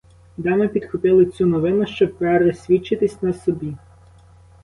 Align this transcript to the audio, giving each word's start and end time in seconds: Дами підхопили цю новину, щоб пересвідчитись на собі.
Дами 0.37 0.67
підхопили 0.67 1.25
цю 1.25 1.45
новину, 1.45 1.85
щоб 1.87 2.13
пересвідчитись 2.17 3.21
на 3.21 3.33
собі. 3.33 3.75